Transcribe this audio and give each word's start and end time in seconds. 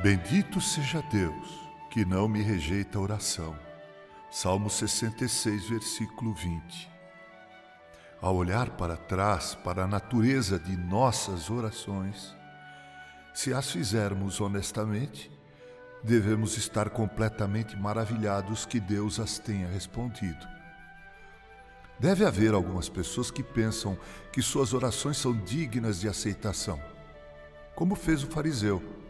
Bendito 0.00 0.60
seja 0.60 1.02
Deus, 1.10 1.68
que 1.90 2.04
não 2.04 2.28
me 2.28 2.40
rejeita 2.40 2.98
a 2.98 3.00
oração. 3.00 3.58
Salmo 4.30 4.70
66, 4.70 5.68
versículo 5.68 6.32
20. 6.32 6.88
Ao 8.20 8.36
olhar 8.36 8.70
para 8.70 8.96
trás, 8.96 9.56
para 9.56 9.82
a 9.82 9.86
natureza 9.88 10.56
de 10.56 10.76
nossas 10.76 11.50
orações, 11.50 12.32
se 13.34 13.52
as 13.52 13.72
fizermos 13.72 14.40
honestamente, 14.40 15.32
devemos 16.04 16.56
estar 16.56 16.90
completamente 16.90 17.76
maravilhados 17.76 18.64
que 18.64 18.78
Deus 18.78 19.18
as 19.18 19.40
tenha 19.40 19.66
respondido. 19.66 20.46
Deve 21.98 22.24
haver 22.24 22.54
algumas 22.54 22.88
pessoas 22.88 23.32
que 23.32 23.42
pensam 23.42 23.98
que 24.32 24.42
suas 24.42 24.72
orações 24.72 25.16
são 25.16 25.36
dignas 25.36 25.98
de 25.98 26.08
aceitação, 26.08 26.80
como 27.74 27.96
fez 27.96 28.22
o 28.22 28.28
fariseu 28.28 29.07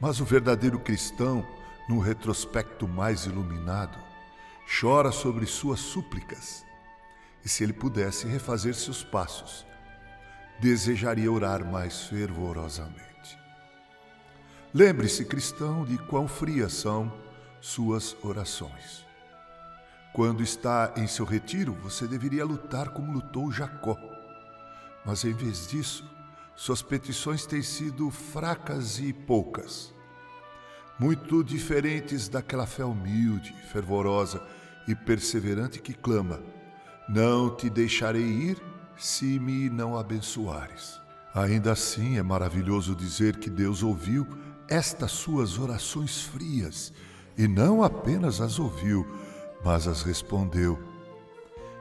mas 0.00 0.20
o 0.20 0.24
verdadeiro 0.24 0.78
cristão, 0.78 1.46
num 1.88 1.98
retrospecto 1.98 2.86
mais 2.86 3.24
iluminado, 3.26 3.98
chora 4.80 5.10
sobre 5.12 5.46
suas 5.46 5.80
súplicas. 5.80 6.64
E 7.44 7.48
se 7.48 7.62
ele 7.62 7.72
pudesse 7.72 8.26
refazer 8.26 8.74
seus 8.74 9.04
passos, 9.04 9.64
desejaria 10.60 11.30
orar 11.30 11.64
mais 11.64 12.02
fervorosamente. 12.04 13.06
Lembre-se, 14.74 15.24
cristão, 15.24 15.84
de 15.84 15.96
quão 15.96 16.28
frias 16.28 16.72
são 16.72 17.12
suas 17.60 18.16
orações. 18.22 19.06
Quando 20.12 20.42
está 20.42 20.92
em 20.96 21.06
seu 21.06 21.24
retiro, 21.24 21.72
você 21.74 22.06
deveria 22.06 22.44
lutar 22.44 22.90
como 22.90 23.12
lutou 23.12 23.52
Jacó. 23.52 23.96
Mas 25.04 25.24
em 25.24 25.32
vez 25.32 25.68
disso, 25.68 26.04
suas 26.56 26.80
petições 26.80 27.44
têm 27.44 27.62
sido 27.62 28.10
fracas 28.10 28.98
e 28.98 29.12
poucas, 29.12 29.94
muito 30.98 31.44
diferentes 31.44 32.28
daquela 32.28 32.66
fé 32.66 32.82
humilde, 32.82 33.54
fervorosa 33.70 34.42
e 34.88 34.94
perseverante 34.94 35.80
que 35.80 35.92
clama: 35.92 36.40
Não 37.06 37.54
te 37.54 37.68
deixarei 37.68 38.24
ir 38.24 38.62
se 38.96 39.38
me 39.38 39.68
não 39.68 39.98
abençoares. 39.98 40.98
Ainda 41.34 41.72
assim, 41.72 42.16
é 42.16 42.22
maravilhoso 42.22 42.94
dizer 42.94 43.36
que 43.36 43.50
Deus 43.50 43.82
ouviu 43.82 44.26
estas 44.66 45.12
suas 45.12 45.58
orações 45.58 46.22
frias 46.22 46.94
e 47.36 47.46
não 47.46 47.82
apenas 47.82 48.40
as 48.40 48.58
ouviu, 48.58 49.06
mas 49.62 49.86
as 49.86 50.02
respondeu. 50.02 50.82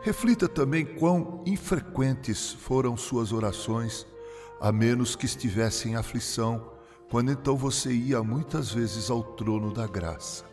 Reflita 0.00 0.48
também 0.48 0.86
quão 0.86 1.42
infrequentes 1.44 2.50
foram 2.52 2.96
suas 2.96 3.30
orações 3.30 4.06
a 4.62 4.70
menos 4.70 5.16
que 5.16 5.26
estivesse 5.26 5.88
em 5.88 5.96
aflição, 5.96 6.70
quando 7.10 7.32
então 7.32 7.56
você 7.56 7.92
ia 7.92 8.22
muitas 8.22 8.70
vezes 8.70 9.10
ao 9.10 9.20
trono 9.20 9.72
da 9.72 9.88
graça. 9.88 10.44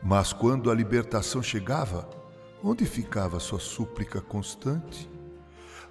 Mas 0.00 0.32
quando 0.32 0.70
a 0.70 0.74
libertação 0.74 1.42
chegava, 1.42 2.08
onde 2.62 2.86
ficava 2.86 3.40
sua 3.40 3.58
súplica 3.58 4.20
constante? 4.20 5.10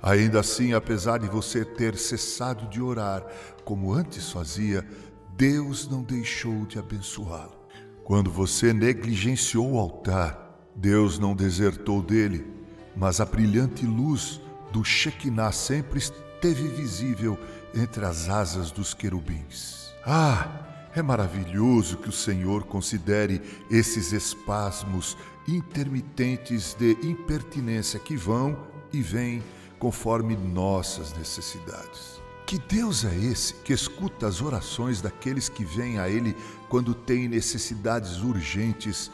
Ainda 0.01 0.39
assim, 0.39 0.71
apesar 0.71 1.17
de 1.17 1.27
você 1.27 1.65
ter 1.65 1.97
cessado 1.97 2.65
de 2.69 2.81
orar 2.81 3.25
como 3.65 3.91
antes 3.91 4.31
fazia, 4.31 4.87
Deus 5.35 5.85
não 5.85 6.03
deixou 6.03 6.65
de 6.65 6.79
abençoá-lo. 6.79 7.57
Quando 8.05 8.31
você 8.31 8.71
negligenciou 8.71 9.73
o 9.73 9.79
altar, 9.79 10.57
Deus 10.73 11.19
não 11.19 11.35
desertou 11.35 12.01
dele, 12.01 12.47
mas 12.95 13.19
a 13.19 13.25
brilhante 13.25 13.85
luz 13.85 14.39
do 14.77 14.83
Shekinah 14.85 15.51
sempre 15.51 15.99
teve 16.39 16.67
visível 16.67 17.35
entre 17.73 18.05
as 18.05 18.29
asas 18.29 18.69
dos 18.69 18.93
querubins. 18.93 19.91
Ah, 20.05 20.87
é 20.93 21.01
maravilhoso 21.01 21.97
que 21.97 22.09
o 22.09 22.11
Senhor 22.11 22.63
considere 22.63 23.41
esses 23.71 24.11
espasmos 24.13 25.17
intermitentes 25.47 26.75
de 26.75 26.91
impertinência 27.01 27.99
que 27.99 28.15
vão 28.15 28.67
e 28.93 29.01
vêm 29.01 29.43
conforme 29.79 30.37
nossas 30.37 31.11
necessidades. 31.17 32.21
Que 32.45 32.59
Deus 32.59 33.03
é 33.03 33.15
esse 33.15 33.55
que 33.55 33.73
escuta 33.73 34.27
as 34.27 34.41
orações 34.41 35.01
daqueles 35.01 35.49
que 35.49 35.65
vêm 35.65 35.97
a 35.97 36.07
Ele 36.07 36.35
quando 36.69 36.93
têm 36.93 37.27
necessidades 37.27 38.21
urgentes, 38.21 39.09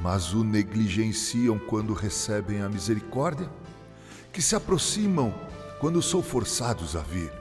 mas 0.00 0.32
o 0.32 0.44
negligenciam 0.44 1.58
quando 1.58 1.92
recebem 1.92 2.62
a 2.62 2.68
misericórdia? 2.68 3.50
Que 4.32 4.42
se 4.42 4.54
aproximam 4.54 5.34
quando 5.80 6.02
são 6.02 6.22
forçados 6.22 6.96
a 6.96 7.00
vir, 7.00 7.32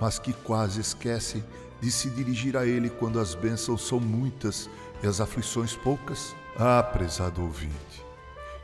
mas 0.00 0.18
que 0.18 0.32
quase 0.32 0.80
esquecem 0.80 1.44
de 1.80 1.90
se 1.90 2.10
dirigir 2.10 2.56
a 2.56 2.66
Ele 2.66 2.90
quando 2.90 3.20
as 3.20 3.34
bênçãos 3.34 3.86
são 3.86 4.00
muitas 4.00 4.68
e 5.02 5.06
as 5.06 5.20
aflições 5.20 5.74
poucas? 5.76 6.34
Ah, 6.58 6.82
prezado 6.82 7.42
ouvinte, 7.42 8.04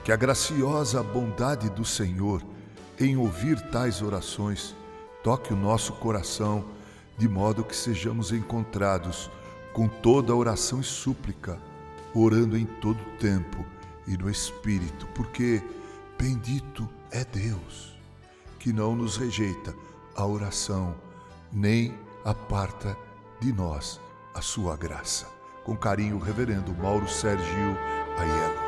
que 0.05 0.13
a 0.13 0.17
graciosa 0.17 1.03
bondade 1.03 1.69
do 1.71 1.85
Senhor 1.85 2.43
em 2.99 3.17
ouvir 3.17 3.61
tais 3.71 4.01
orações 4.01 4.75
toque 5.23 5.53
o 5.53 5.57
nosso 5.57 5.93
coração 5.95 6.65
de 7.17 7.29
modo 7.29 7.65
que 7.65 7.77
sejamos 7.77 8.33
encontrados 8.33 9.31
com 9.73 9.89
toda 9.89 10.35
oração 10.35 10.81
e 10.81 10.85
súplica, 10.85 11.59
orando 12.15 12.57
em 12.57 12.65
todo 12.65 12.99
tempo 13.19 13.65
e 14.07 14.17
no 14.17 14.31
Espírito, 14.31 15.07
porque 15.15 15.63
bendito 16.19 16.89
é 17.13 17.25
Deus 17.25 17.93
que 18.59 18.73
não 18.73 18.97
nos 18.97 19.17
rejeita 19.17 19.75
a 20.17 20.27
oração, 20.27 20.95
nem 21.53 21.95
aparta 22.25 22.97
de 23.41 23.53
nós 23.53 24.01
a 24.35 24.41
sua 24.41 24.77
graça. 24.77 25.27
Com 25.65 25.77
carinho, 25.77 26.19
Reverendo 26.19 26.75
Mauro 26.75 27.09
Sérgio 27.09 27.77
Aiello. 28.19 28.62